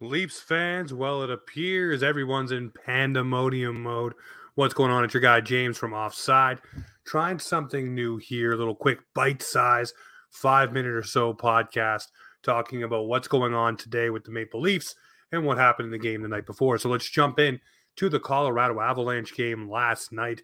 [0.00, 4.12] Leafs fans, well, it appears everyone's in pandemonium mode.
[4.54, 5.04] What's going on?
[5.04, 6.60] It's your guy James from Offside.
[7.06, 9.94] Trying something new here, a little quick bite size,
[10.30, 12.08] five minute or so podcast
[12.42, 14.94] talking about what's going on today with the Maple Leafs
[15.32, 16.76] and what happened in the game the night before.
[16.76, 17.58] So let's jump in
[17.96, 20.42] to the Colorado Avalanche game last night.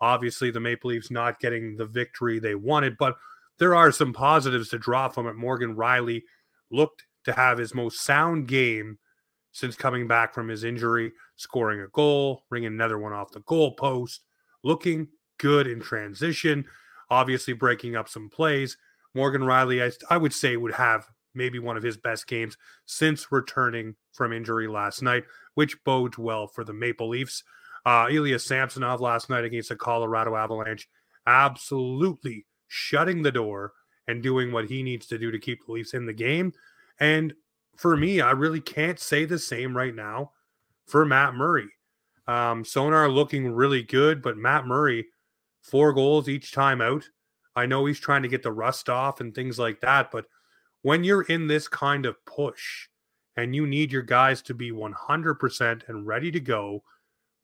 [0.00, 3.16] Obviously, the Maple Leafs not getting the victory they wanted, but
[3.58, 5.36] there are some positives to draw from it.
[5.36, 6.22] Morgan Rielly
[6.70, 8.98] looked to have his most sound game
[9.52, 13.72] since coming back from his injury, scoring a goal, ringing another one off the goal
[13.74, 14.22] post,
[14.62, 16.64] looking good in transition,
[17.10, 18.76] obviously breaking up some plays.
[19.14, 22.56] Morgan Rielly, I, I would say, would have maybe one of his best games
[22.86, 27.44] since returning from injury last night, which bodes well for the Maple Leafs.
[27.86, 30.88] Uh, Ilya Samsonov last night against the Colorado Avalanche,
[31.26, 33.72] absolutely shutting the door
[34.08, 36.52] and doing what he needs to do to keep the Leafs in the game.
[37.00, 37.34] And
[37.76, 40.32] for me, I really can't say the same right now
[40.86, 41.68] for Matt Murray.
[42.26, 45.06] Um, Sonar looking really good, but Matt Murray,
[45.60, 47.04] four goals each time out.
[47.56, 50.26] I know he's trying to get the rust off and things like that, but
[50.82, 52.88] when you're in this kind of push
[53.36, 56.82] and you need your guys to be 100% and ready to go,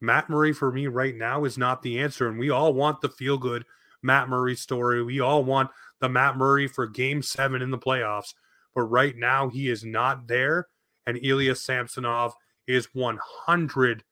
[0.01, 2.29] Matt Murray for me right now is not the answer.
[2.29, 3.65] And we all want the feel good
[4.03, 5.03] Matt Murray story.
[5.03, 5.71] We all want
[6.01, 8.35] the Matt Murray for game seven in the playoffs
[8.75, 10.69] but right now he is not there.
[11.07, 12.35] And Ilya Samsonov
[12.67, 14.03] is 100%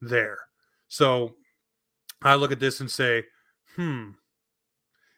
[0.00, 0.38] there.
[0.88, 1.34] So
[2.22, 3.24] I look at this and say,
[3.76, 4.10] hmm,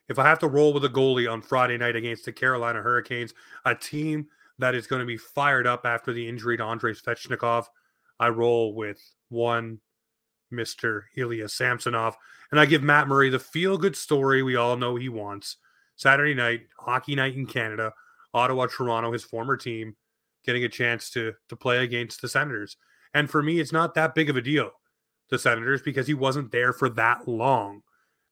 [0.08, 3.34] if I have to roll with a goalie on Friday night against the Carolina Hurricanes,
[3.64, 7.66] a team that is going to be fired up after the injury to Andrei Svechnikov,
[8.20, 9.80] I roll with one
[10.52, 11.02] Mr.
[11.16, 12.16] Ilya Samsonov.
[12.50, 15.56] And I give Matt Murray the feel good story we all know he wants.
[15.96, 17.92] Saturday night, hockey night in Canada,
[18.34, 19.96] Ottawa, Toronto, his former team,
[20.44, 22.76] getting a chance to to play against the Senators.
[23.14, 24.70] And for me, it's not that big of a deal,
[25.30, 27.82] the Senators, because he wasn't there for that long.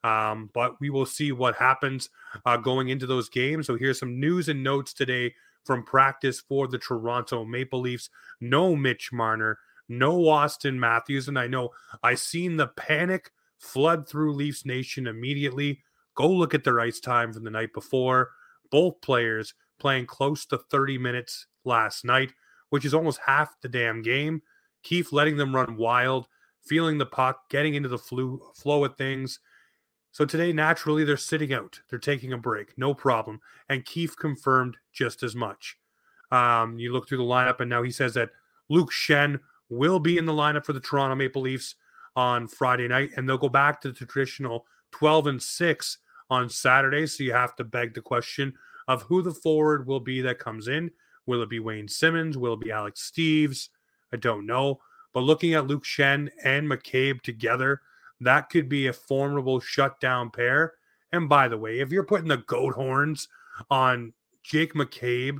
[0.05, 2.11] Um, but we will see what happens
[2.45, 3.69] uh, going into those games.
[3.69, 5.33] So here's some news and notes today
[5.65, 8.11] from practice for the Toronto Maple Leafs.
[8.41, 9.59] No Mitch Marner,
[9.89, 11.71] no Auston Matthews, and I know
[12.03, 15.83] I seen the panic flood through Leafs Nation immediately.
[16.17, 18.31] Go look at their ice time from the night before.
[18.73, 22.33] Both players playing close to 30 minutes last night,
[22.71, 24.41] which is almost half the damn game.
[24.85, 26.29] Keefe letting them run wild,
[26.65, 29.41] feeling the puck, getting into the flu, flow of things.
[30.13, 31.81] So today, naturally, they're sitting out.
[31.91, 33.41] They're taking a break, no problem.
[33.69, 35.77] And Keefe confirmed just as much.
[36.31, 38.31] Um, you look through the lineup, and now he says that
[38.69, 41.75] Luke Schenn will be in the lineup for the Toronto Maple Leafs
[42.15, 45.99] on Friday night, and they'll go back to the traditional 12 and 6
[46.31, 47.07] on Saturday.
[47.07, 48.55] So you have to beg the question
[48.93, 50.91] of who the forward will be that comes in.
[51.27, 52.37] Will it be Wayne Simmonds?
[52.37, 53.71] Will it be Alex Steeves?
[54.13, 54.81] I don't know.
[55.15, 57.81] But looking at Luke Schenn and McCabe together,
[58.21, 60.75] that could be a formidable shutdown pair.
[61.11, 63.29] And by the way, if you're putting the goat horns
[63.71, 65.39] on Jake McCabe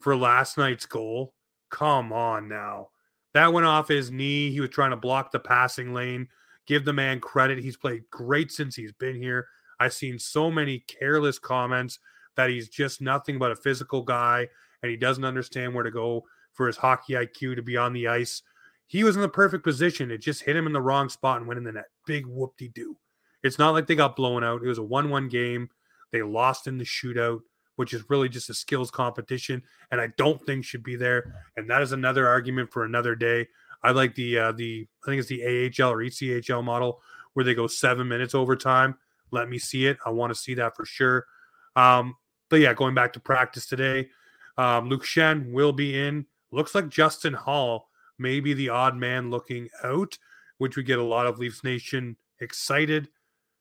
[0.00, 1.32] for last night's goal,
[1.70, 2.88] come on now.
[3.32, 4.50] That went off his knee.
[4.50, 6.28] He was trying to block the passing lane.
[6.66, 7.58] Give the man credit.
[7.58, 9.46] He's played great since he's been here.
[9.80, 11.98] I've seen so many careless comments
[12.36, 14.48] that he's just nothing but a physical guy
[14.82, 18.08] and he doesn't understand where to go for his hockey IQ to be on the
[18.08, 18.42] ice.
[18.86, 20.10] He was in the perfect position.
[20.10, 21.86] It just hit him in the wrong spot and went in the net.
[22.06, 22.96] Big whoop de doo.
[23.42, 24.62] It's not like they got blown out.
[24.62, 25.68] It was a 1 1 game.
[26.10, 27.40] They lost in the shootout,
[27.76, 29.62] which is really just a skills competition.
[29.90, 31.46] And I don't think should be there.
[31.56, 33.48] And that is another argument for another day.
[33.82, 37.00] I like the, uh, the I think it's the AHL or ECHL model
[37.32, 38.96] where they go seven minutes overtime.
[39.30, 39.96] Let me see it.
[40.04, 41.26] I want to see that for sure.
[41.74, 42.14] Um,
[42.52, 44.10] but yeah, going back to practice today,
[44.58, 46.26] um, Luke Schenn will be in.
[46.50, 47.88] Looks like Justin Holl
[48.18, 50.18] may be the odd man looking out,
[50.58, 53.08] which would get a lot of Leafs Nation excited.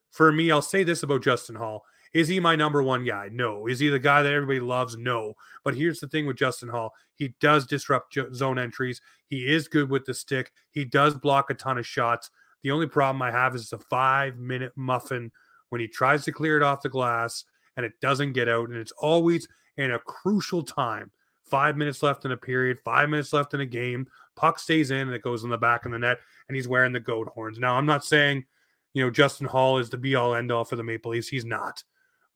[0.10, 1.86] For me, I'll say this about Justin Holl.
[2.14, 3.30] Is he my number one guy?
[3.32, 3.66] No.
[3.66, 4.98] Is he the guy that everybody loves?
[4.98, 5.36] No.
[5.64, 9.00] But here's the thing with Justin Holl he does disrupt zone entries.
[9.26, 10.52] He is good with the stick.
[10.72, 12.30] He does block a ton of shots.
[12.62, 15.32] The only problem I have is the five minute muffin
[15.70, 17.46] when he tries to clear it off the glass
[17.78, 18.70] and it doesn't get out.
[18.70, 19.48] And it's always
[19.78, 21.12] in a crucial time.
[21.44, 24.08] Five minutes left in a period, five minutes left in a game.
[24.38, 26.94] Puck stays in and it goes in the back of the net, and he's wearing
[26.94, 27.60] the goat horns.
[27.60, 28.46] Now, I'm not saying,
[28.94, 31.28] you know, Justin Holl is the be all end all for the Maple Leafs.
[31.28, 31.84] He's not.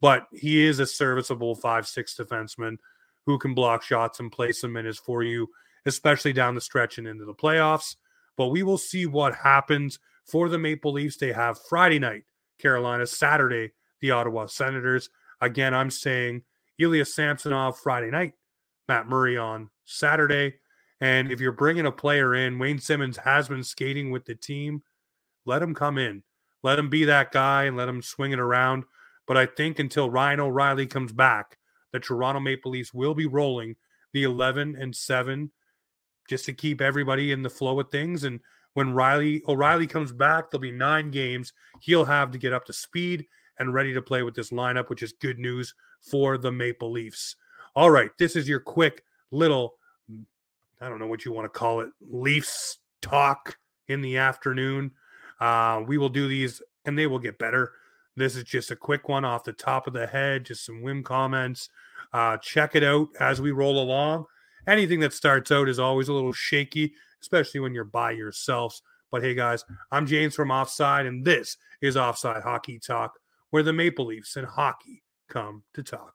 [0.02, 2.78] But he is a serviceable five, six defenseman
[3.26, 5.48] who can block shots and play some minutes for you,
[5.86, 7.96] especially down the stretch and into the playoffs.
[8.38, 11.18] But we will see what happens for the Maple Leafs.
[11.18, 12.24] They have Friday night,
[12.60, 13.72] Carolina, Saturday,
[14.02, 15.10] the Ottawa Senators.
[15.46, 16.42] Again, I'm saying
[16.80, 18.34] Ilya Samsonov Friday night,
[18.88, 20.56] Matt Murray on Saturday.
[21.00, 24.82] And if you're bringing a player in, Wayne Simmonds has been skating with the team.
[25.46, 26.24] Let him come in.
[26.64, 28.86] Let him be that guy and let him swing it around.
[29.28, 31.60] But I think until Ryan O'Reilly comes back,
[31.94, 33.76] the Toronto Maple Leafs will be rolling
[34.14, 35.52] the 11 and 7
[36.28, 38.24] just to keep everybody in the flow of things.
[38.24, 38.40] And
[38.74, 42.74] when Riley O'Reilly comes back, there'll be nine games he'll have to get up to
[42.74, 43.28] speed
[43.60, 47.36] and ready to play with this lineup, which is good news for the Maple Leafs.
[47.76, 49.76] All right, this is your quick little,
[50.82, 53.58] I don't know what you want to call it, Leafs talk
[53.88, 54.92] in the afternoon.
[55.40, 57.74] Uh, we will do these and they will get better.
[58.16, 61.04] This is just a quick one off the top of the head, just some whim
[61.04, 61.70] comments.
[62.14, 64.26] Uh, check it out as we roll along.
[64.68, 68.82] Anything that starts out is always a little shaky, especially when you're by yourselves.
[69.12, 73.20] But hey, guys, I'm James from Offside, and this is Offside Hockey Talk,
[73.56, 76.14] where the Maple Leafs and hockey come to talk.